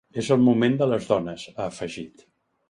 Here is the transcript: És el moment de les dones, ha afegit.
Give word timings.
És 0.19 0.29
el 0.35 0.39
moment 0.45 0.77
de 0.79 0.87
les 0.93 1.05
dones, 1.11 1.45
ha 1.53 1.69
afegit. 1.75 2.27